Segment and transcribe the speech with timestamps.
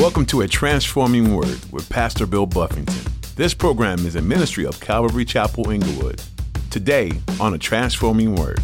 [0.00, 3.12] Welcome to A Transforming Word with Pastor Bill Buffington.
[3.36, 6.22] This program is a ministry of Calvary Chapel Inglewood.
[6.70, 8.60] Today on A Transforming Word.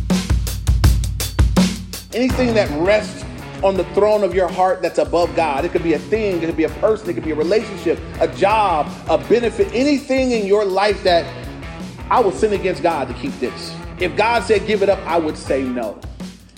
[2.15, 3.23] Anything that rests
[3.63, 5.67] on the throne of your heart that's above God.
[5.67, 7.99] It could be a thing, it could be a person, it could be a relationship,
[8.19, 11.27] a job, a benefit, anything in your life that
[12.09, 13.77] I will sin against God to keep this.
[14.01, 16.01] If God said give it up, I would say no.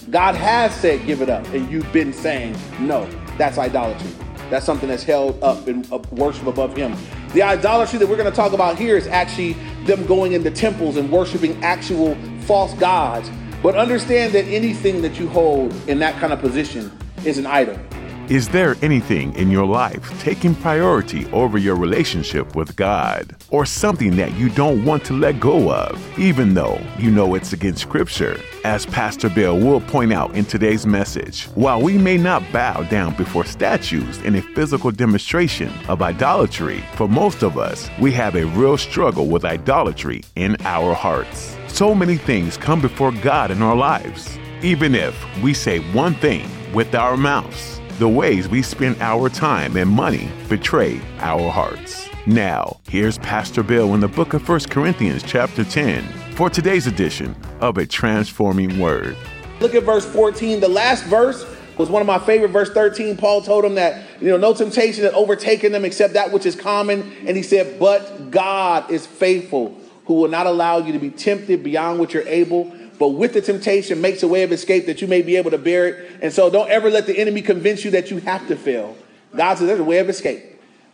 [0.09, 3.11] God has said give it up, and you've been saying no.
[3.39, 4.13] That's idolatry.
[4.51, 6.97] That's something that's held up in uh, worship above Him.
[7.33, 9.52] The idolatry that we're going to talk about here is actually
[9.84, 13.30] them going into temples and worshiping actual false gods.
[13.62, 16.91] But understand that anything that you hold in that kind of position
[17.24, 17.79] is an idol.
[18.28, 23.34] Is there anything in your life taking priority over your relationship with God?
[23.48, 27.54] Or something that you don't want to let go of, even though you know it's
[27.54, 28.38] against Scripture?
[28.64, 33.14] As Pastor Bill will point out in today's message, while we may not bow down
[33.14, 38.45] before statues in a physical demonstration of idolatry, for most of us, we have a
[38.45, 41.57] real struggle with idolatry in our hearts.
[41.68, 46.46] So many things come before God in our lives, even if we say one thing
[46.74, 52.09] with our mouths the ways we spend our time and money betray our hearts.
[52.27, 56.04] Now, here's Pastor Bill in the book of 1 Corinthians, chapter 10,
[56.35, 59.16] for today's edition of A Transforming Word.
[59.60, 60.60] Look at verse 14.
[60.60, 61.45] The last verse
[61.76, 62.51] was one of my favorite.
[62.51, 66.31] Verse 13, Paul told him that, you know, no temptation had overtaken them except that
[66.31, 67.12] which is common.
[67.26, 71.65] And he said, But God is faithful, who will not allow you to be tempted
[71.65, 75.09] beyond what you're able but with the temptation makes a way of escape that you
[75.09, 76.19] may be able to bear it.
[76.21, 78.97] And so don't ever let the enemy convince you that you have to fail.
[79.37, 80.43] God says there's a way of escape.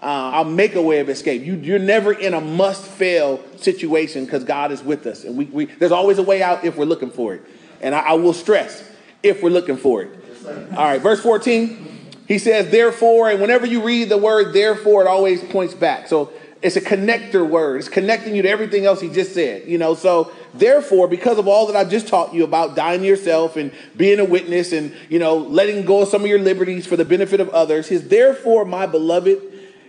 [0.03, 1.43] Uh, I'll make a way of escape.
[1.43, 5.25] You, are never in a must fail situation because God is with us.
[5.25, 7.43] And we, we, there's always a way out if we're looking for it.
[7.81, 8.87] And I, I will stress,
[9.23, 10.11] if we're looking for it.
[10.47, 12.11] All right, verse 14.
[12.29, 16.09] He says, therefore, and whenever you read the word therefore, it always points back.
[16.09, 17.79] So it's a connector word.
[17.79, 19.69] It's connecting you to everything else he just said.
[19.69, 23.57] You know, so therefore, because of all that I just taught you about dying yourself
[23.57, 26.97] and being a witness and you know letting go of some of your liberties for
[26.97, 29.41] the benefit of others, his therefore, my beloved.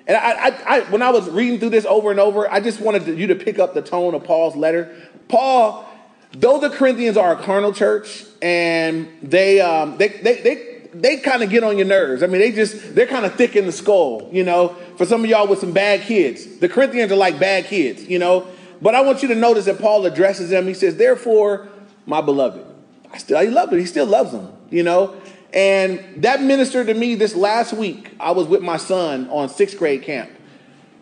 [0.08, 2.80] And I, I, I when I was reading through this over and over, I just
[2.80, 4.96] wanted you to pick up the tone of Paul's letter.
[5.28, 5.88] Paul,
[6.34, 11.44] though the Corinthians are a carnal church and they um, they they, they they kind
[11.44, 12.24] of get on your nerves.
[12.24, 15.24] I mean, they just, they're kind of thick in the skull, you know, for some
[15.24, 16.60] of y'all with some bad kids.
[16.60, 18.48] The Corinthians are like bad kids, you know.
[18.86, 20.68] But I want you to notice that Paul addresses them.
[20.68, 21.68] He says, Therefore,
[22.06, 22.64] my beloved.
[23.12, 23.80] I still, he loves it.
[23.80, 25.20] He still loves them, you know.
[25.52, 28.12] And that ministered to me this last week.
[28.20, 30.30] I was with my son on sixth grade camp.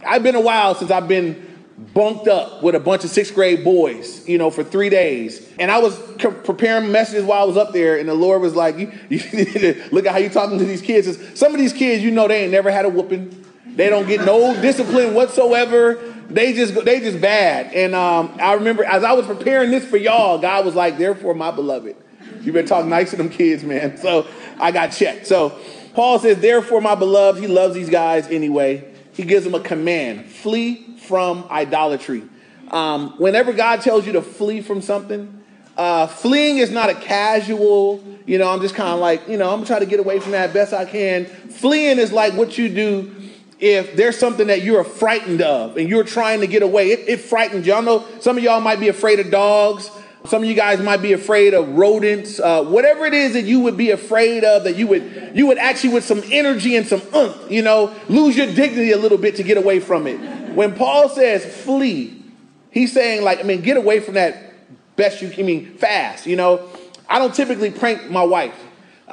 [0.07, 3.65] I've been a while since I've been bunked up with a bunch of sixth grade
[3.65, 5.45] boys, you know, for three days.
[5.59, 5.99] And I was
[6.45, 9.53] preparing messages while I was up there, and the Lord was like, you, you need
[9.55, 11.37] to look at how you're talking to these kids.
[11.37, 13.43] Some of these kids, you know, they ain't never had a whooping.
[13.75, 16.12] They don't get no discipline whatsoever.
[16.29, 17.73] They just they just bad.
[17.73, 21.33] And um, I remember as I was preparing this for y'all, God was like, therefore,
[21.33, 21.95] my beloved.
[22.41, 23.97] You better talk nice to them kids, man.
[24.03, 24.27] So
[24.59, 25.27] I got checked.
[25.27, 25.57] So
[25.93, 28.93] Paul says, therefore, my beloved, he loves these guys anyway.
[29.13, 32.23] He gives them a command flee from idolatry.
[32.69, 35.43] Um, whenever God tells you to flee from something,
[35.77, 39.51] uh, fleeing is not a casual, you know, I'm just kind of like, you know,
[39.51, 41.25] I'm trying to get away from that best I can.
[41.25, 43.15] Fleeing is like what you do
[43.63, 46.91] if there's something that you're frightened of and you're trying to get away.
[46.91, 47.81] It, it frightens y'all.
[47.81, 49.89] know some of y'all might be afraid of dogs.
[50.25, 53.61] Some of you guys might be afraid of rodents, uh, whatever it is that you
[53.61, 57.01] would be afraid of, that you would you would actually with some energy and some
[57.15, 60.17] oomph, you know, lose your dignity a little bit to get away from it.
[60.53, 62.21] When Paul says flee,
[62.69, 64.53] he's saying like, I mean, get away from that
[64.97, 65.43] best you can.
[65.43, 66.25] I mean, fast.
[66.25, 66.69] You know,
[67.09, 68.55] I don't typically prank my wife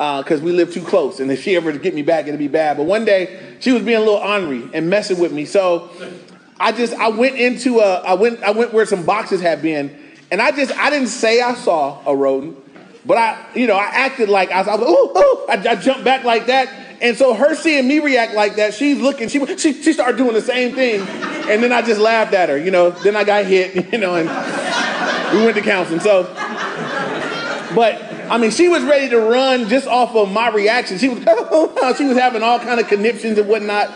[0.01, 2.49] because uh, we live too close, and if she ever get me back, it'd be
[2.49, 2.79] bad.
[2.79, 5.91] But one day she was being a little ornery and messing with me, so
[6.59, 10.01] I just I went into a I went I went where some boxes had been
[10.31, 12.57] and I just, I didn't say I saw a rodent,
[13.05, 15.77] but I, you know, I acted like I, was, I was ooh, ooh, I, I
[15.77, 16.69] jumped back like that.
[17.03, 20.35] And so her seeing me react like that, she's looking, she, she, she started doing
[20.35, 21.01] the same thing.
[21.49, 24.15] And then I just laughed at her, you know, then I got hit, you know,
[24.15, 24.29] and
[25.37, 26.01] we went to counseling.
[26.01, 26.25] So,
[27.75, 30.99] but I mean, she was ready to run just off of my reaction.
[30.99, 31.19] She was,
[31.99, 33.91] she was having all kind of conniptions and whatnot.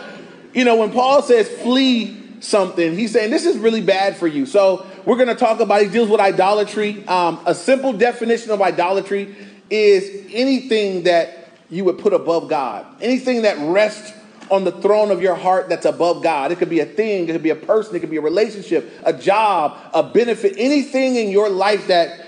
[0.53, 4.45] You know, when Paul says flee something, he's saying this is really bad for you.
[4.45, 7.07] So we're going to talk about, he deals with idolatry.
[7.07, 9.33] Um, a simple definition of idolatry
[9.69, 14.11] is anything that you would put above God, anything that rests
[14.51, 16.51] on the throne of your heart that's above God.
[16.51, 18.91] It could be a thing, it could be a person, it could be a relationship,
[19.05, 22.24] a job, a benefit, anything in your life that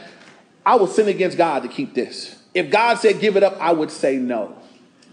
[0.67, 2.37] I will sin against God to keep this.
[2.53, 4.53] If God said give it up, I would say no.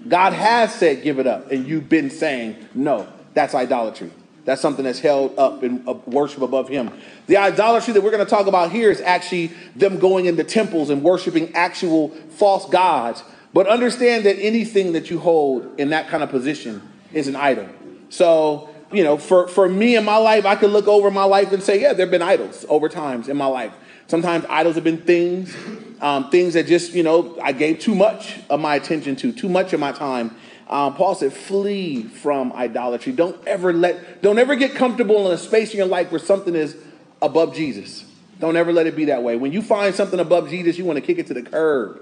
[0.09, 4.11] God has said, give it up, and you've been saying, no, that's idolatry.
[4.45, 6.91] That's something that's held up in uh, worship above Him.
[7.29, 10.91] The idolatry that we're going to talk about here is actually them going into temples
[10.91, 13.23] and worshiping actual false gods.
[13.55, 17.69] But understand that anything that you hold in that kind of position is an idol.
[18.11, 21.53] So, you know, for, for me in my life, I could look over my life
[21.53, 23.73] and say, yeah, there have been idols over times in my life.
[24.07, 25.55] Sometimes idols have been things,
[26.01, 29.49] um, things that just, you know, I gave too much of my attention to, too
[29.49, 30.37] much of my time.
[30.69, 33.13] Um, Paul said, flee from idolatry.
[33.13, 36.55] Don't ever let, don't ever get comfortable in a space in your life where something
[36.55, 36.77] is
[37.21, 38.05] above Jesus.
[38.41, 39.37] Don't ever let it be that way.
[39.37, 42.01] When you find something above Jesus, you want to kick it to the curb.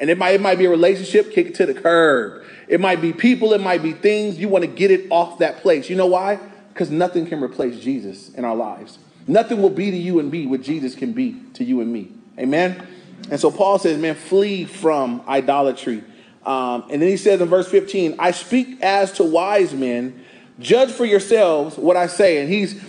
[0.00, 2.44] And it might, it might be a relationship, kick it to the curb.
[2.66, 4.38] It might be people, it might be things.
[4.38, 5.88] You want to get it off that place.
[5.88, 6.40] You know why?
[6.72, 8.98] Because nothing can replace Jesus in our lives.
[9.26, 12.10] Nothing will be to you and me what Jesus can be to you and me.
[12.38, 12.86] Amen?
[13.30, 16.02] And so Paul says, man, flee from idolatry.
[16.44, 20.24] Um, and then he says in verse 15, I speak as to wise men,
[20.60, 22.40] judge for yourselves what I say.
[22.42, 22.82] And he's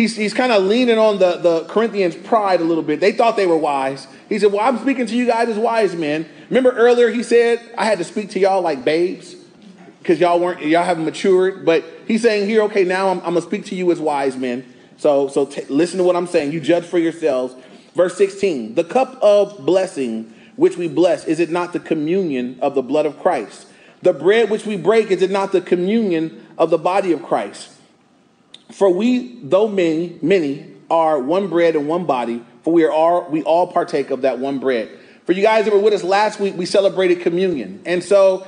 [0.00, 3.00] he's, he's kind of leaning on the, the Corinthians' pride a little bit.
[3.00, 4.06] They thought they were wise.
[4.28, 6.28] He said, Well, I'm speaking to you guys as wise men.
[6.48, 9.34] Remember earlier he said, I had to speak to y'all like babes
[9.98, 11.64] because y'all weren't, y'all haven't matured.
[11.66, 14.69] But he's saying here, okay, now I'm, I'm to speak to you as wise men.
[15.00, 16.52] So, so t- listen to what I'm saying.
[16.52, 17.54] You judge for yourselves.
[17.94, 22.74] Verse 16 The cup of blessing which we bless, is it not the communion of
[22.74, 23.66] the blood of Christ?
[24.02, 27.70] The bread which we break, is it not the communion of the body of Christ?
[28.70, 33.26] For we, though many, many, are one bread and one body, for we are all
[33.30, 34.90] we all partake of that one bread.
[35.24, 37.80] For you guys that were with us last week, we celebrated communion.
[37.86, 38.46] And so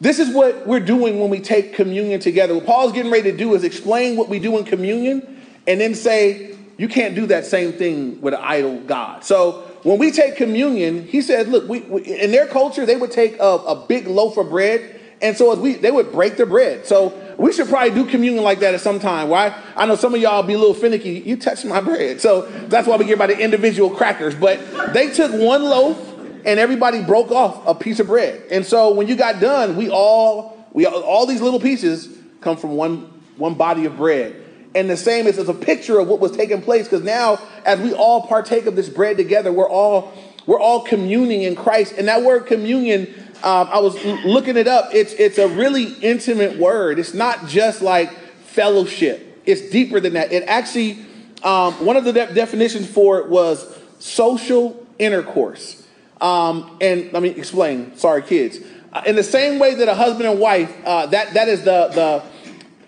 [0.00, 2.54] this is what we're doing when we take communion together.
[2.54, 5.37] What Paul's getting ready to do is explain what we do in communion
[5.68, 9.22] and then say, you can't do that same thing with an idol God.
[9.22, 13.12] So when we take communion, he said, look, we, we, in their culture, they would
[13.12, 14.98] take a, a, big loaf of bread.
[15.20, 16.86] And so as we, they would break the bread.
[16.86, 19.52] So we should probably do communion like that at some time, right?
[19.76, 21.20] I know some of y'all be a little finicky.
[21.20, 22.20] You touched my bread.
[22.20, 24.34] So that's why we give by the individual crackers.
[24.34, 25.98] But they took one loaf
[26.46, 28.42] and everybody broke off a piece of bread.
[28.50, 32.08] And so when you got done, we all, we all these little pieces
[32.40, 33.00] come from one,
[33.36, 34.44] one body of bread.
[34.78, 37.80] And the same is as a picture of what was taking place because now, as
[37.80, 40.12] we all partake of this bread together, we're all
[40.46, 41.94] we're all communing in Christ.
[41.98, 44.90] And that word communion, um, I was looking it up.
[44.94, 47.00] It's it's a really intimate word.
[47.00, 48.12] It's not just like
[48.44, 49.42] fellowship.
[49.44, 50.30] It's deeper than that.
[50.30, 51.04] It actually
[51.42, 53.66] um, one of the de- definitions for it was
[53.98, 55.84] social intercourse.
[56.20, 57.96] Um, and let me explain.
[57.96, 58.60] Sorry, kids.
[58.92, 61.88] Uh, in the same way that a husband and wife, uh, that that is the
[61.88, 62.37] the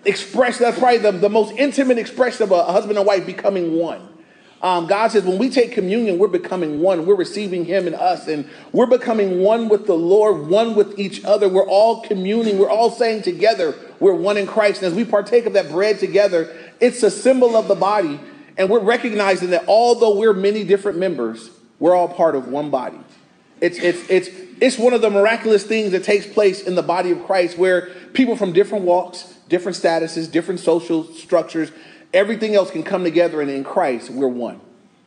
[0.05, 4.07] express, that's probably the, the most intimate expression of a, husband and wife becoming one.
[4.61, 7.07] Um, God says when we take communion, we're becoming one.
[7.07, 11.23] We're receiving Him and us, and we're becoming one with the Lord, one with each
[11.25, 11.49] other.
[11.49, 12.59] We're all communing.
[12.59, 14.83] We're all saying together, we're one in Christ.
[14.83, 18.19] And as we partake of that bread together, it's a symbol of the body.
[18.57, 21.49] And we're recognizing that although we're many different members,
[21.79, 22.99] we're all part of one body.
[23.61, 27.11] It's, it's, it's, it's one of the miraculous things that takes place in the body
[27.11, 31.71] of Christ where people from different walks, different statuses, different social structures,
[32.13, 34.61] everything else can come together, and in Christ, we're one.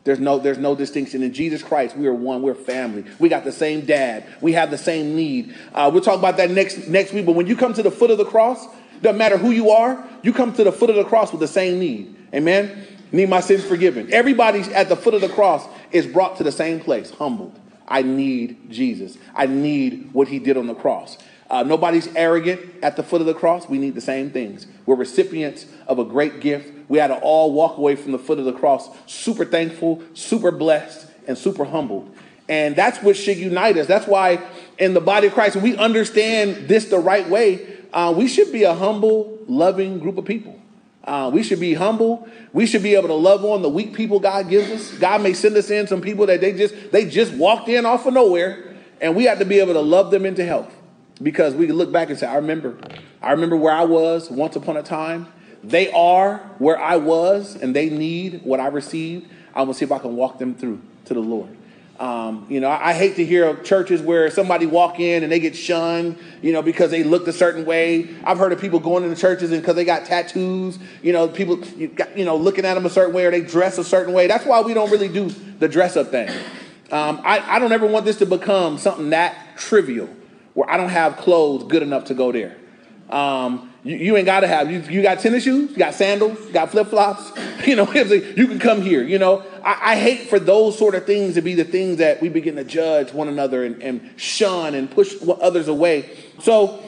[0.04, 1.22] There's no, there's no distinction.
[1.22, 2.42] In Jesus Christ, we are one.
[2.42, 3.06] We're family.
[3.18, 4.26] We got the same dad.
[4.42, 5.56] We have the same need.
[5.72, 7.24] Uh, we'll talk about that next, next week.
[7.24, 8.66] But when you come to the foot of the cross,
[9.00, 11.48] doesn't matter who you are, you come to the foot of the cross with the
[11.48, 12.14] same need.
[12.34, 12.86] Amen?
[13.12, 14.12] Need my sins forgiven.
[14.12, 17.58] Everybody at the foot of the cross is brought to the same place, humbled.
[17.88, 19.16] I need Jesus.
[19.34, 21.16] I need what he did on the cross.
[21.54, 23.68] Uh, nobody's arrogant at the foot of the cross.
[23.68, 24.66] We need the same things.
[24.86, 26.72] We're recipients of a great gift.
[26.88, 30.50] We had to all walk away from the foot of the cross super thankful, super
[30.50, 32.12] blessed, and super humbled.
[32.48, 33.86] And that's what should unite us.
[33.86, 34.44] That's why
[34.80, 37.76] in the body of Christ, we understand this the right way.
[37.92, 40.60] Uh, we should be a humble, loving group of people.
[41.04, 42.28] Uh, we should be humble.
[42.52, 44.98] We should be able to love on the weak people God gives us.
[44.98, 48.06] God may send us in some people that they just they just walked in off
[48.06, 50.74] of nowhere, and we have to be able to love them into health
[51.22, 52.76] because we can look back and say, I remember,
[53.22, 55.28] I remember where I was once upon a time.
[55.62, 59.30] They are where I was, and they need what I received.
[59.54, 61.56] I'm gonna see if I can walk them through to the Lord.
[61.98, 65.30] Um, you know, I, I, hate to hear of churches where somebody walk in and
[65.30, 68.08] they get shunned, you know, because they looked a certain way.
[68.24, 71.64] I've heard of people going into churches and because they got tattoos, you know, people,
[71.76, 74.12] you, got, you know, looking at them a certain way or they dress a certain
[74.12, 74.26] way.
[74.26, 76.28] That's why we don't really do the dress up thing.
[76.90, 80.08] Um, I, I don't ever want this to become something that trivial
[80.54, 82.56] where I don't have clothes good enough to go there.
[83.10, 86.38] Um, you, you, ain't got to have, you, you, got tennis shoes, you got sandals,
[86.46, 87.30] you got flip flops,
[87.66, 89.02] you know, you can come here.
[89.02, 92.22] You know, I, I, hate for those sort of things to be the things that
[92.22, 96.08] we begin to judge one another and, and shun and push others away.
[96.40, 96.82] So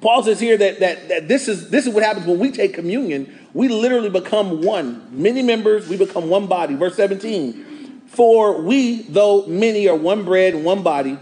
[0.00, 2.74] Paul says here that, that, that this, is, this is what happens when we take
[2.74, 3.36] communion.
[3.52, 5.08] We literally become one.
[5.10, 6.74] Many members, we become one body.
[6.74, 8.02] Verse 17.
[8.06, 11.18] For we, though many, are one bread one body,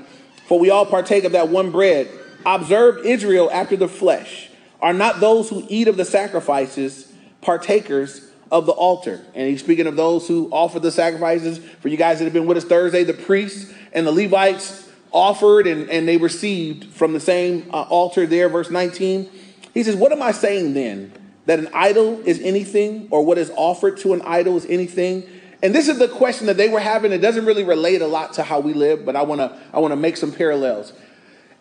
[0.47, 2.09] for we all partake of that one bread.
[2.45, 4.50] Observe Israel after the flesh.
[4.81, 9.21] Are not those who eat of the sacrifices partakers of the altar?
[9.35, 11.59] And he's speaking of those who offer the sacrifices.
[11.59, 15.67] For you guys that have been with us Thursday, the priests and the Levites offered
[15.67, 19.29] and, and they received from the same uh, altar there, verse 19.
[19.75, 21.12] He says, What am I saying then?
[21.47, 25.23] That an idol is anything, or what is offered to an idol is anything?
[25.62, 27.12] And this is the question that they were having.
[27.12, 29.80] It doesn't really relate a lot to how we live, but I want to I
[29.80, 30.92] want to make some parallels.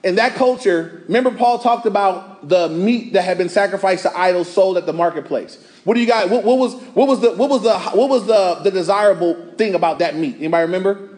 [0.03, 4.51] In that culture, remember Paul talked about the meat that had been sacrificed to idols
[4.51, 5.57] sold at the marketplace.
[5.83, 6.29] What do you got?
[6.29, 9.75] What, what was what was the what was the what was the the desirable thing
[9.75, 10.35] about that meat?
[10.37, 11.09] Anybody remember?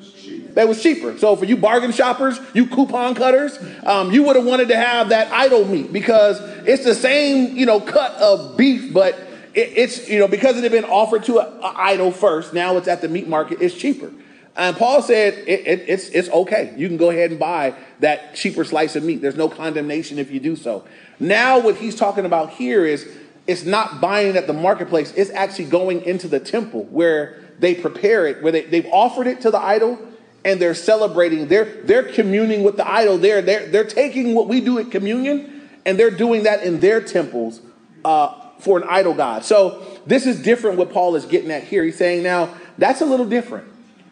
[0.57, 1.15] that was cheaper.
[1.19, 5.09] So for you bargain shoppers, you coupon cutters, um, you would have wanted to have
[5.09, 9.15] that idol meat because it's the same, you know, cut of beef, but
[9.57, 12.87] it, it's, you know, because it had been offered to an idol first, now it's
[12.87, 14.11] at the meat market, it's cheaper.
[14.55, 16.73] And Paul said it, it, it's, it's okay.
[16.77, 19.21] You can go ahead and buy that cheaper slice of meat.
[19.21, 20.85] There's no condemnation if you do so.
[21.19, 23.07] Now, what he's talking about here is
[23.45, 28.27] it's not buying at the marketplace, it's actually going into the temple where they prepare
[28.27, 29.99] it, where they, they've offered it to the idol,
[30.45, 31.47] and they're celebrating.
[31.47, 33.17] They're, they're communing with the idol.
[33.17, 37.01] They're, they're, they're taking what we do at communion and they're doing that in their
[37.01, 37.61] temples
[38.03, 39.43] uh, for an idol God.
[39.43, 41.83] So this is different what Paul is getting at here.
[41.83, 43.67] He's saying now that's a little different.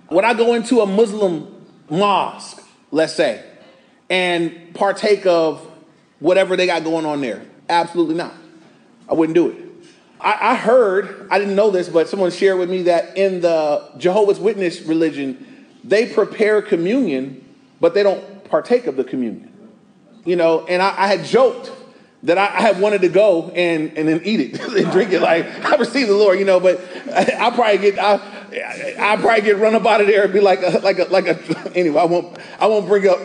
[0.10, 3.44] When I go into a Muslim mosque, let's say,
[4.10, 5.66] and partake of
[6.20, 8.34] whatever they got going on there, absolutely not.
[9.10, 9.66] I wouldn't do it.
[10.20, 13.90] I, I heard, I didn't know this, but someone shared with me that in the
[13.98, 17.44] Jehovah's Witness religion, they prepare communion,
[17.80, 19.52] but they don't partake of the communion.
[20.24, 21.72] You know, and I, I had joked
[22.26, 25.22] that I, I, had wanted to go and, and then eat it and drink it.
[25.22, 26.80] Like I received the Lord, you know, but
[27.14, 28.16] I, will probably get I
[29.00, 31.28] I probably get run up out of there and be like a, like a like
[31.28, 32.02] a anyway.
[32.02, 33.20] I won't I won't bring up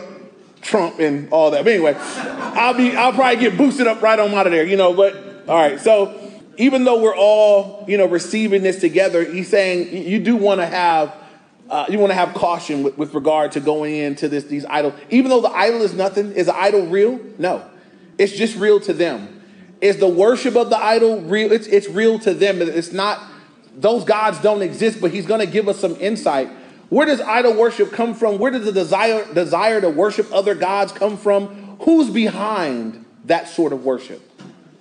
[0.61, 1.63] Trump and all that.
[1.63, 4.77] But anyway, I'll be I'll probably get boosted up right on out of there, you
[4.77, 4.93] know.
[4.93, 5.15] But
[5.47, 6.17] all right, so
[6.57, 10.67] even though we're all you know receiving this together, he's saying you do want to
[10.67, 11.15] have
[11.69, 14.93] uh, you want to have caution with, with regard to going into this these idols.
[15.09, 17.19] Even though the idol is nothing, is the idol real?
[17.37, 17.65] No,
[18.17, 19.41] it's just real to them.
[19.81, 21.51] Is the worship of the idol real?
[21.51, 22.61] It's it's real to them.
[22.61, 23.21] It's not.
[23.75, 26.49] Those gods don't exist, but He's going to give us some insight.
[26.89, 28.37] Where does idol worship come from?
[28.37, 31.77] Where does the desire desire to worship other gods come from?
[31.81, 34.21] Who's behind that sort of worship?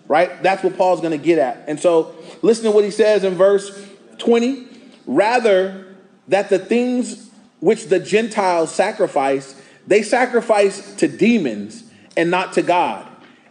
[0.09, 0.43] Right?
[0.43, 1.65] That's what Paul's going to get at.
[1.69, 4.67] And so, listen to what he says in verse 20.
[5.07, 5.95] Rather,
[6.29, 11.85] that the things which the Gentiles sacrifice, they sacrifice to demons
[12.17, 13.07] and not to God.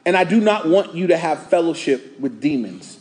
[0.09, 2.97] And I do not want you to have fellowship with demons.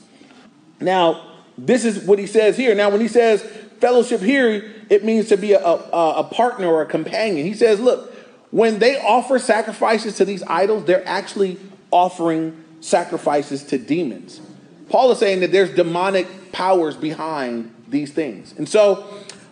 [0.78, 1.24] Now,
[1.56, 2.74] this is what he says here.
[2.74, 3.40] Now, when he says
[3.80, 7.46] fellowship here, it means to be a, a, a partner or a companion.
[7.46, 8.12] He says, look,
[8.50, 11.58] when they offer sacrifices to these idols, they're actually
[11.90, 14.42] offering sacrifices to demons.
[14.90, 18.52] Paul is saying that there's demonic powers behind these things.
[18.58, 19.08] And so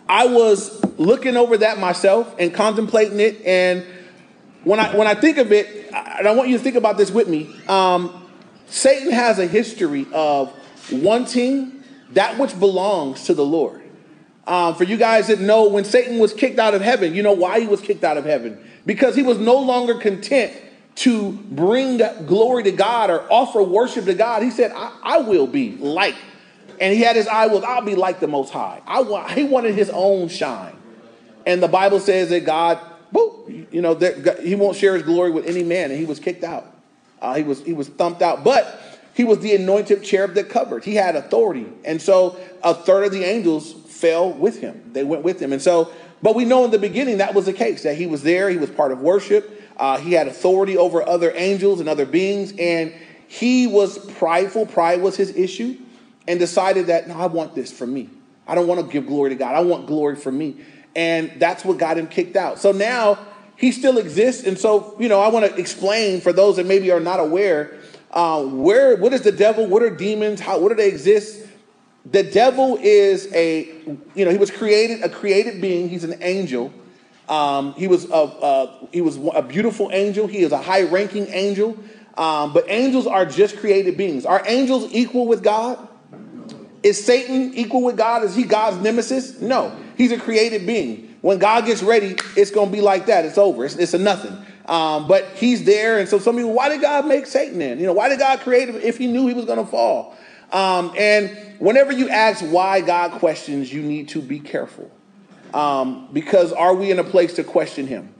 [0.07, 3.43] I was looking over that myself and contemplating it.
[3.43, 3.83] And
[4.67, 7.11] when I when I think of it, and I want you to think about this
[7.11, 8.27] with me, um,
[8.67, 10.53] Satan has a history of
[10.91, 13.81] wanting that which belongs to the Lord.
[14.45, 17.33] Um, for you guys that know, when Satan was kicked out of heaven, you know
[17.33, 18.57] why he was kicked out of heaven?
[18.85, 20.53] Because he was no longer content
[20.95, 24.41] to bring glory to God or offer worship to God.
[24.41, 26.15] He said, I, I will be like
[26.79, 28.81] and he had his eye was, I'll be like the Most High.
[28.85, 30.75] I want, he wanted his own shine.
[31.45, 32.79] And the Bible says that God,
[33.13, 36.19] boop, you know, that he won't share his glory with any man, and he was
[36.19, 36.65] kicked out.
[37.21, 38.81] Uh, he was he was thumped out, but
[39.13, 40.83] he was the anointed cherub that covered.
[40.83, 44.91] He had authority, and so a third of the angels fell with him.
[44.93, 45.91] They went with him, and so.
[46.19, 48.49] But we know in the beginning that was the case that he was there.
[48.49, 49.61] He was part of worship.
[49.77, 52.91] Uh, he had authority over other angels and other beings, and
[53.27, 54.65] he was prideful.
[54.65, 55.77] Pride was his issue
[56.27, 58.09] and decided that, no, I want this for me.
[58.47, 59.55] I don't want to give glory to God.
[59.55, 60.57] I want glory for me.
[60.97, 62.57] And that's what got him kicked out.
[62.57, 63.19] So now
[63.55, 64.45] he still exists.
[64.45, 67.77] And so, you know, I want to explain for those that maybe are not aware
[68.11, 69.67] uh, where, what is the devil?
[69.67, 70.39] What are demons?
[70.39, 71.45] How, what do they exist?
[72.09, 73.65] The devil is a,
[74.15, 75.87] you know, he was created, a created being.
[75.87, 76.73] He's an angel.
[77.29, 80.25] Um, he was a, uh, he was a beautiful angel.
[80.25, 81.77] He is a high ranking angel.
[82.15, 84.25] Um, but angels are just created beings.
[84.25, 85.87] Are angels equal with God?
[86.81, 88.23] Is Satan equal with God?
[88.23, 89.41] Is he God's nemesis?
[89.41, 89.75] No.
[89.97, 91.15] He's a created being.
[91.21, 93.25] When God gets ready, it's going to be like that.
[93.25, 93.65] It's over.
[93.65, 94.37] It's, it's a nothing.
[94.67, 95.97] Um, but he's there.
[95.97, 97.79] And so some people, why did God make Satan then?
[97.79, 100.15] You know, why did God create him if he knew he was going to fall?
[100.51, 104.91] Um, and whenever you ask why God questions, you need to be careful.
[105.53, 108.13] Um, because are we in a place to question him?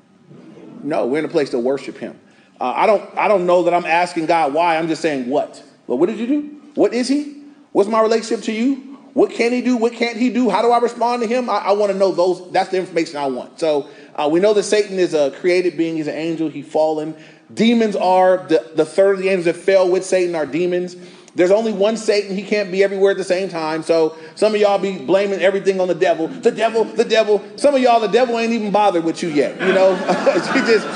[0.84, 2.20] No, we're in a place to worship him.
[2.60, 4.78] Uh, I don't I don't know that I'm asking God why.
[4.78, 5.64] I'm just saying what.
[5.86, 6.62] Well, what did you do?
[6.76, 7.44] What is he?
[7.72, 8.97] What's my relationship to you?
[9.18, 9.78] What can he do?
[9.78, 10.48] What can't he do?
[10.48, 11.50] How do I respond to him?
[11.50, 12.52] I, I want to know those.
[12.52, 13.60] That's the information I want.
[13.60, 15.96] So uh, we know that Satan is a created being.
[15.96, 16.50] He's an angel.
[16.50, 17.16] He fallen.
[17.52, 20.96] Demons are the, the third of the angels that fell with Satan are demons.
[21.34, 22.36] There's only one Satan.
[22.36, 23.82] He can't be everywhere at the same time.
[23.82, 26.28] So some of y'all be blaming everything on the devil.
[26.28, 27.44] The devil, the devil.
[27.56, 29.60] Some of y'all, the devil ain't even bothered with you yet.
[29.60, 29.96] You know,
[30.54, 30.88] he just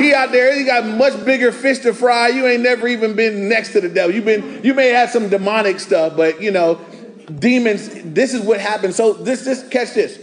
[0.00, 0.54] he out there.
[0.54, 2.28] He got much bigger fish to fry.
[2.28, 4.14] You ain't never even been next to the devil.
[4.14, 4.62] You've been.
[4.62, 6.80] You may have some demonic stuff, but you know,
[7.38, 7.88] demons.
[8.04, 8.96] This is what happens.
[8.96, 10.18] So this, this catch this.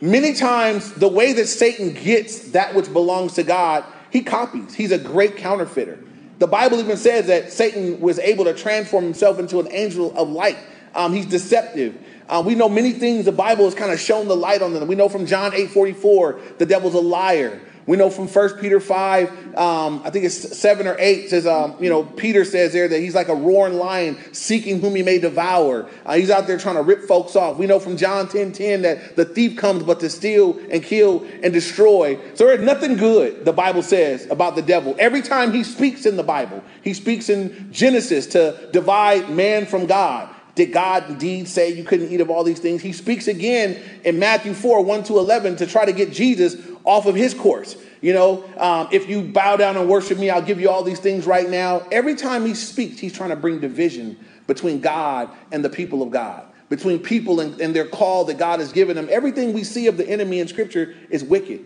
[0.00, 4.74] Many times, the way that Satan gets that which belongs to God, he copies.
[4.74, 5.98] He's a great counterfeiter.
[6.38, 10.28] The Bible even says that Satan was able to transform himself into an angel of
[10.28, 10.58] light.
[10.94, 11.98] Um, he's deceptive.
[12.28, 13.24] Uh, we know many things.
[13.24, 14.86] The Bible has kind of shown the light on them.
[14.86, 17.60] We know from John 8 44, the devil's a liar.
[17.88, 21.74] We know from 1 Peter 5, um, I think it's 7 or 8, says, um,
[21.80, 25.18] you know, Peter says there that he's like a roaring lion seeking whom he may
[25.18, 25.88] devour.
[26.04, 27.56] Uh, he's out there trying to rip folks off.
[27.56, 31.26] We know from John 10 10 that the thief comes but to steal and kill
[31.42, 32.18] and destroy.
[32.34, 34.94] So there's nothing good, the Bible says, about the devil.
[34.98, 39.86] Every time he speaks in the Bible, he speaks in Genesis to divide man from
[39.86, 40.28] God.
[40.58, 42.82] Did God indeed say you couldn't eat of all these things?
[42.82, 47.06] He speaks again in Matthew 4 1 to 11 to try to get Jesus off
[47.06, 47.76] of his course.
[48.00, 50.98] You know, um, if you bow down and worship me, I'll give you all these
[50.98, 51.86] things right now.
[51.92, 56.10] Every time he speaks, he's trying to bring division between God and the people of
[56.10, 59.06] God, between people and, and their call that God has given them.
[59.12, 61.64] Everything we see of the enemy in Scripture is wicked.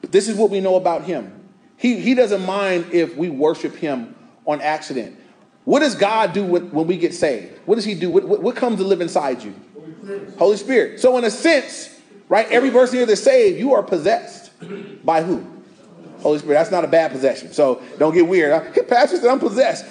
[0.00, 1.40] But this is what we know about him.
[1.76, 4.14] He, he doesn't mind if we worship him
[4.46, 5.18] on accident.
[5.64, 7.58] What does God do when we get saved?
[7.66, 8.10] What does He do?
[8.10, 9.54] What, what, comes to live inside you?
[10.38, 11.00] Holy Spirit.
[11.00, 14.50] So, in a sense, right, every person here that's saved, you are possessed
[15.04, 15.46] by who?
[16.22, 16.54] Holy Spirit.
[16.54, 17.52] That's not a bad possession.
[17.52, 18.52] So don't get weird.
[18.74, 19.86] Hey, Pastor said I'm possessed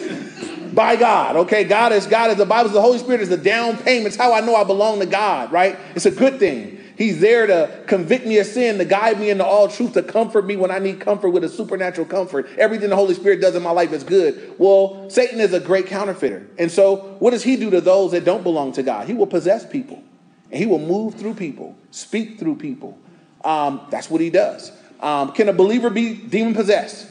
[0.74, 1.36] by God.
[1.36, 2.68] Okay, God is God is the Bible.
[2.68, 4.08] Is the Holy Spirit is the down payment.
[4.08, 5.52] It's how I know I belong to God.
[5.52, 5.78] Right?
[5.96, 6.81] It's a good thing.
[7.02, 10.46] He's there to convict me of sin, to guide me into all truth, to comfort
[10.46, 12.48] me when I need comfort with a supernatural comfort.
[12.60, 14.54] Everything the Holy Spirit does in my life is good.
[14.60, 16.46] Well, Satan is a great counterfeiter.
[16.60, 19.08] And so, what does he do to those that don't belong to God?
[19.08, 20.04] He will possess people,
[20.52, 23.00] and he will move through people, speak through people.
[23.44, 24.72] Um, that's what he does.
[25.00, 27.10] Um, can a believer be demon possessed?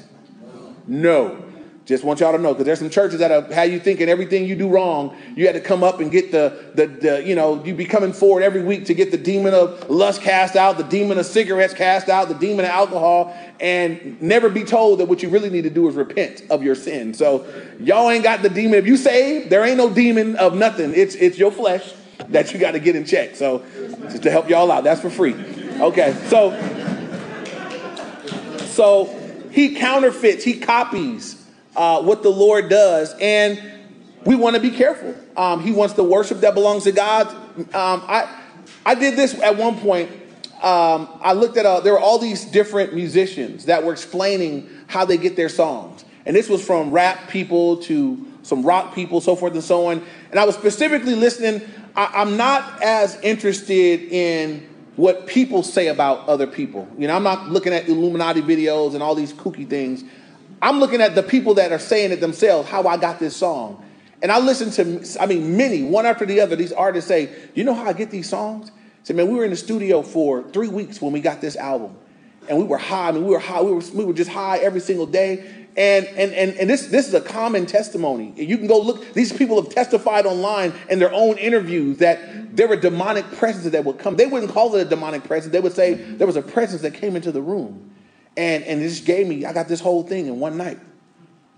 [0.86, 1.49] No.
[1.90, 4.44] Just want y'all to know, because there's some churches that have how you thinking everything
[4.44, 7.64] you do wrong, you had to come up and get the, the, the, you know,
[7.64, 10.84] you be coming forward every week to get the demon of lust cast out, the
[10.84, 15.20] demon of cigarettes cast out, the demon of alcohol, and never be told that what
[15.20, 17.12] you really need to do is repent of your sin.
[17.12, 17.44] So
[17.80, 18.78] y'all ain't got the demon.
[18.78, 20.94] If you saved, there ain't no demon of nothing.
[20.94, 21.92] It's, it's your flesh
[22.28, 23.34] that you got to get in check.
[23.34, 23.64] So
[24.02, 25.34] just to help y'all out, that's for free.
[25.80, 26.52] Okay, so
[28.66, 29.06] so
[29.50, 31.39] he counterfeits, he copies
[31.80, 33.14] uh, what the Lord does.
[33.18, 33.58] And
[34.26, 35.14] we want to be careful.
[35.34, 37.28] Um, he wants the worship that belongs to God.
[37.58, 37.64] Um,
[38.06, 38.28] I,
[38.84, 40.10] I did this at one point.
[40.62, 45.06] Um, I looked at, uh, there were all these different musicians that were explaining how
[45.06, 46.04] they get their songs.
[46.26, 50.04] And this was from rap people to some rock people, so forth and so on.
[50.30, 51.66] And I was specifically listening.
[51.96, 56.86] I, I'm not as interested in what people say about other people.
[56.98, 60.04] You know, I'm not looking at Illuminati videos and all these kooky things.
[60.62, 63.84] I'm looking at the people that are saying it themselves, how I got this song.
[64.22, 67.64] And I listen to, I mean, many, one after the other, these artists say, you
[67.64, 68.70] know how I get these songs?
[68.70, 68.72] I
[69.04, 71.96] said, man, we were in the studio for three weeks when we got this album.
[72.48, 74.58] And we were high, I mean, we were high, we were, we were just high
[74.58, 75.60] every single day.
[75.76, 78.34] And, and, and, and this, this is a common testimony.
[78.36, 82.66] You can go look, these people have testified online in their own interviews that there
[82.66, 84.16] were demonic presences that would come.
[84.16, 85.52] They wouldn't call it a demonic presence.
[85.52, 87.90] They would say there was a presence that came into the room.
[88.36, 90.78] And, and this gave me, I got this whole thing in one night.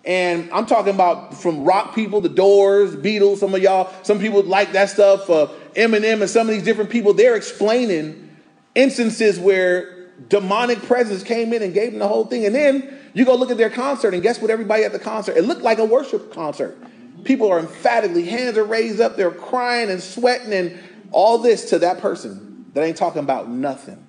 [0.04, 4.42] And I'm talking about from rock people, the Doors, Beatles, some of y'all, some people
[4.42, 8.36] like that stuff, uh, Eminem and some of these different people, they're explaining
[8.74, 12.46] instances where demonic presence came in and gave them the whole thing.
[12.46, 14.50] And then you go look at their concert, and guess what?
[14.50, 16.76] Everybody at the concert, it looked like a worship concert.
[17.24, 20.78] People are emphatically, hands are raised up, they're crying and sweating, and
[21.12, 24.01] all this to that person that ain't talking about nothing.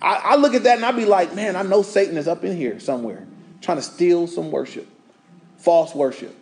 [0.00, 2.44] I, I look at that and I be like, man, I know Satan is up
[2.44, 3.26] in here somewhere
[3.60, 4.88] trying to steal some worship,
[5.58, 6.34] false worship.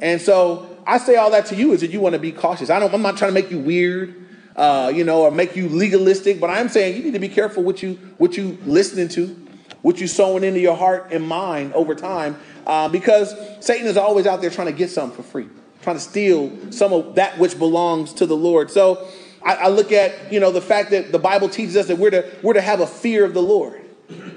[0.00, 2.70] And so I say all that to you is that you want to be cautious.
[2.70, 5.68] I don't, I'm not trying to make you weird, uh, you know, or make you
[5.68, 9.42] legalistic, but I'm saying you need to be careful what you what you listening to
[9.82, 14.26] what you sowing into your heart and mind over time, uh, because Satan is always
[14.26, 15.48] out there trying to get something for free,
[15.82, 18.70] trying to steal some of that which belongs to the Lord.
[18.70, 19.08] So
[19.44, 22.10] I, I look at you know the fact that the Bible teaches us that we're
[22.10, 23.80] to we're to have a fear of the Lord.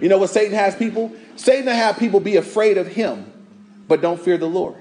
[0.01, 1.11] You know what Satan has people?
[1.35, 3.31] Satan have people be afraid of him,
[3.87, 4.75] but don't fear the Lord.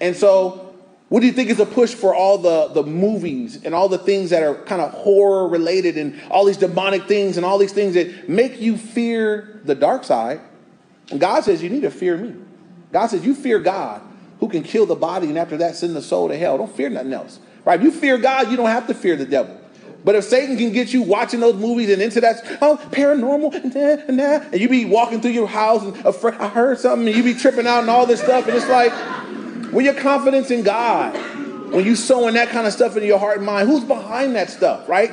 [0.00, 0.74] And so,
[1.08, 3.98] what do you think is a push for all the, the movies and all the
[3.98, 7.72] things that are kind of horror related and all these demonic things and all these
[7.72, 10.40] things that make you fear the dark side?
[11.10, 12.34] And God says you need to fear me.
[12.92, 14.02] God says you fear God
[14.40, 16.58] who can kill the body and after that send the soul to hell.
[16.58, 17.38] Don't fear nothing else.
[17.64, 17.78] Right?
[17.80, 19.60] If you fear God, you don't have to fear the devil.
[20.04, 23.72] But if Satan can get you watching those movies and into that, oh, paranormal, and,
[23.72, 25.96] that, and, that, and you be walking through your house and
[26.38, 28.92] I heard something, and you be tripping out and all this stuff, and it's like,
[29.72, 31.14] when your confidence in God,
[31.72, 34.50] when you sowing that kind of stuff into your heart and mind, who's behind that
[34.50, 35.10] stuff, right?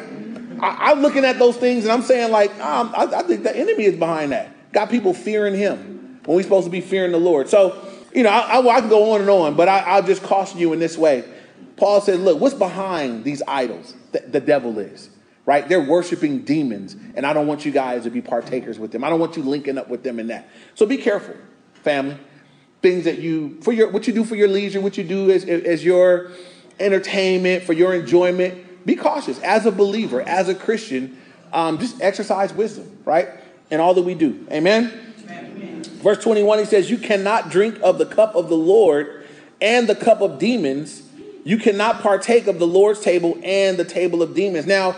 [0.60, 3.56] I, am looking at those things and I'm saying, like, um, I, I, think the
[3.56, 4.72] enemy is behind that.
[4.72, 7.50] Got people fearing him when we're supposed to be fearing the Lord.
[7.50, 7.84] So,
[8.14, 10.72] you know, I, I, I can go on and on, but I'll just caution you
[10.74, 11.24] in this way.
[11.82, 13.96] Paul said, look, what's behind these idols?
[14.12, 15.10] The, the devil is,
[15.48, 15.68] right?
[15.68, 19.04] They're worshiping demons, and I don't want you guys to be partakers with them.
[19.04, 20.48] I don't want you linking up with them in that.
[20.76, 21.34] So be careful,
[21.74, 22.20] family
[22.84, 25.44] things that you for your what you do for your leisure, what you do as,
[25.46, 26.30] as your
[26.80, 28.86] entertainment, for your enjoyment.
[28.86, 31.20] Be cautious as a believer, as a Christian.
[31.52, 33.30] Um, just exercise wisdom, right?
[33.72, 34.48] In all that we do.
[34.52, 35.14] Amen?
[35.28, 35.84] Amen.
[35.84, 39.26] Verse 21, he says, You cannot drink of the cup of the Lord
[39.60, 41.04] and the cup of demons.
[41.44, 44.66] You cannot partake of the Lord's table and the table of demons.
[44.68, 44.96] Now,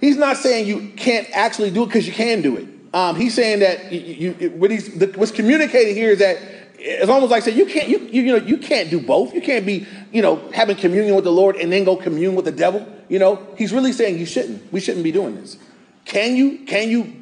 [0.00, 2.68] he's not saying you can't actually do it because you can do it.
[2.94, 6.38] Um, he's saying that you, you, what he's, the, what's communicated here is that
[6.78, 9.34] it's almost like saying you can't you, you, you know you can't do both.
[9.34, 12.44] You can't be you know having communion with the Lord and then go commune with
[12.44, 12.86] the devil.
[13.08, 14.72] You know he's really saying you shouldn't.
[14.72, 15.58] We shouldn't be doing this.
[16.04, 17.14] Can you can you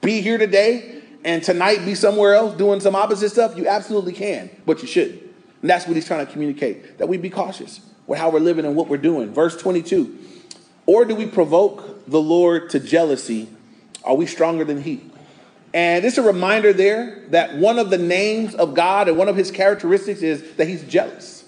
[0.00, 3.56] be here today and tonight be somewhere else doing some opposite stuff?
[3.56, 5.22] You absolutely can, but you shouldn't.
[5.62, 8.64] And that's what he's trying to communicate that we be cautious with how we're living
[8.64, 9.32] and what we're doing.
[9.32, 10.18] Verse 22.
[10.86, 13.48] Or do we provoke the Lord to jealousy?
[14.04, 15.02] Are we stronger than he?
[15.72, 19.36] And it's a reminder there that one of the names of God and one of
[19.36, 21.44] his characteristics is that he's jealous.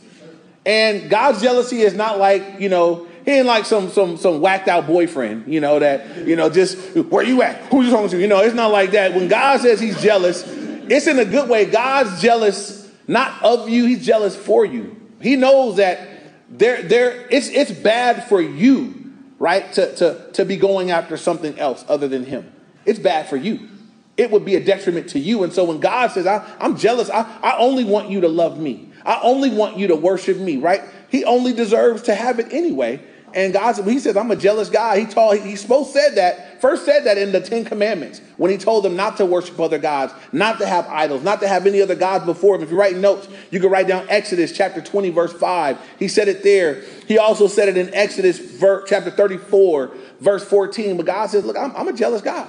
[0.64, 4.68] And God's jealousy is not like, you know, he ain't like some some some whacked
[4.68, 7.56] out boyfriend, you know, that, you know, just where you at?
[7.66, 8.20] Who you talking to?
[8.20, 9.14] You know, it's not like that.
[9.14, 11.64] When God says he's jealous, it's in a good way.
[11.66, 12.81] God's jealous
[13.12, 14.96] not of you, he's jealous for you.
[15.20, 16.08] He knows that
[16.48, 19.72] there there it's it's bad for you, right?
[19.74, 22.52] To to to be going after something else other than him.
[22.84, 23.68] It's bad for you
[24.16, 25.42] it would be a detriment to you.
[25.42, 28.58] And so when God says, I, am jealous, I, I only want you to love
[28.58, 30.82] me, I only want you to worship me, right?
[31.08, 33.02] He only deserves to have it anyway.
[33.34, 35.00] And God said, he says, I'm a jealous guy.
[35.00, 38.58] He told he supposed said that, first said that in the Ten Commandments when he
[38.58, 41.80] told them not to worship other gods, not to have idols, not to have any
[41.80, 42.62] other gods before him.
[42.62, 45.78] If you're writing notes, you can write down Exodus chapter 20, verse 5.
[45.98, 46.82] He said it there.
[47.06, 50.96] He also said it in Exodus ver, chapter 34, verse 14.
[50.96, 52.48] But God says, Look, I'm, I'm a jealous God.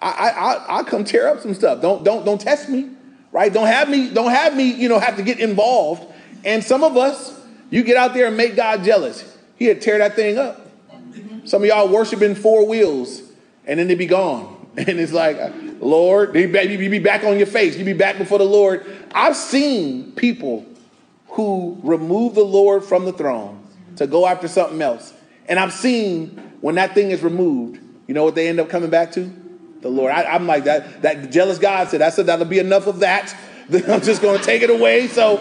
[0.00, 1.80] I, I, I come tear up some stuff.
[1.80, 2.90] Don't, don't, don't test me,
[3.32, 3.52] right?
[3.52, 6.12] Don't have me, don't have me, you know, have to get involved.
[6.44, 9.33] And some of us, you get out there and make God jealous.
[9.56, 10.60] He'd tear that thing up.
[11.44, 13.22] Some of y'all worshiping four wheels,
[13.66, 14.52] and then they be gone.
[14.76, 15.38] And it's like,
[15.78, 17.76] Lord, you be back on your face.
[17.76, 18.84] You be back before the Lord.
[19.14, 20.66] I've seen people
[21.28, 23.64] who remove the Lord from the throne
[23.96, 25.14] to go after something else.
[25.46, 28.90] And I've seen when that thing is removed, you know what they end up coming
[28.90, 29.32] back to?
[29.84, 30.12] the Lord.
[30.12, 31.02] I, am like that.
[31.02, 33.36] That jealous God said, I said that'll be enough of that.
[33.72, 35.08] I'm just going to take it away.
[35.08, 35.36] So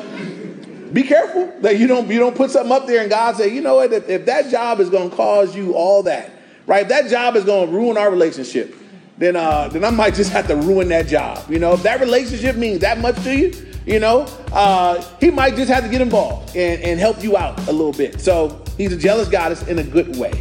[0.93, 3.61] be careful that you don't you don't put something up there and God say, you
[3.61, 3.91] know what?
[3.91, 6.31] If, if that job is to cause you all that,
[6.67, 6.83] right?
[6.83, 8.75] If that job is to ruin our relationship,
[9.17, 11.49] then uh, then I might just have to ruin that job.
[11.49, 13.51] You know, if that relationship means that much to you,
[13.85, 17.57] you know, uh, he might just have to get involved and, and help you out
[17.67, 18.21] a little bit.
[18.21, 20.31] So he's a jealous goddess in a good way.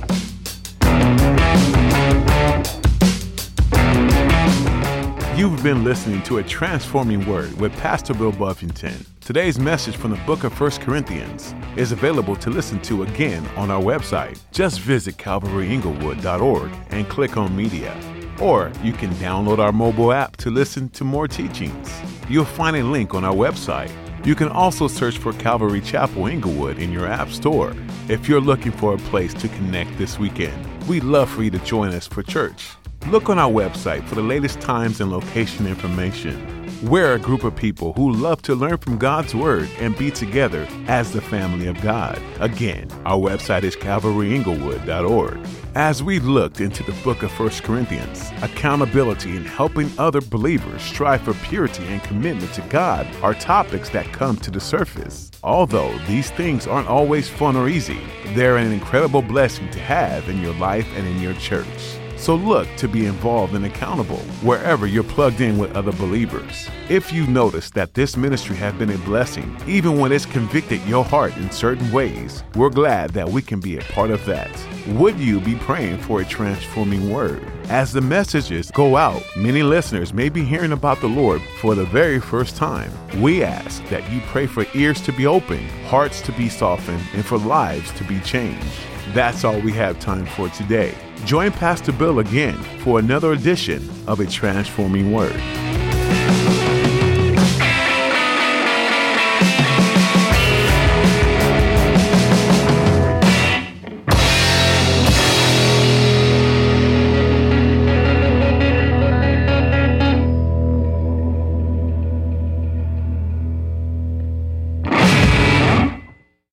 [5.35, 9.07] You've been listening to a transforming word with Pastor Bill Buffington.
[9.23, 13.71] Today's message from the book of 1 Corinthians is available to listen to again on
[13.71, 14.39] our website.
[14.53, 17.99] Just visit calvaryinglewood.org and click on media.
[18.43, 21.91] Or you can download our mobile app to listen to more teachings.
[22.29, 23.91] You'll find a link on our website.
[24.27, 27.75] You can also search for Calvary Chapel Inglewood in your app store.
[28.07, 31.59] If you're looking for a place to connect this weekend, we'd love for you to
[31.61, 32.73] join us for church.
[33.09, 36.49] Look on our website for the latest times and location information.
[36.83, 40.67] We're a group of people who love to learn from God's Word and be together
[40.87, 42.21] as the family of God.
[42.41, 45.47] Again, our website is calvaryinglewood.org.
[45.75, 51.23] As we looked into the book of 1 Corinthians, accountability and helping other believers strive
[51.23, 55.31] for purity and commitment to God are topics that come to the surface.
[55.43, 58.01] Although these things aren't always fun or easy,
[58.35, 61.99] they're an incredible blessing to have in your life and in your church.
[62.23, 66.69] So look to be involved and accountable wherever you're plugged in with other believers.
[66.89, 71.05] If you notice that this ministry has been a blessing, even when it's convicted your
[71.05, 74.49] heart in certain ways, we're glad that we can be a part of that.
[74.91, 77.45] Would you be praying for a transforming word?
[77.65, 81.87] As the messages go out, many listeners may be hearing about the Lord for the
[81.87, 82.93] very first time.
[83.21, 87.27] We ask that you pray for ears to be open, hearts to be softened, and
[87.27, 88.79] for lives to be changed.
[89.09, 90.95] That's all we have time for today.
[91.25, 95.41] Join Pastor Bill again for another edition of A Transforming Word.